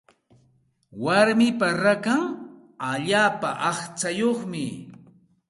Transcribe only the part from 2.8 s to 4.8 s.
allaapa aqchayuqmi.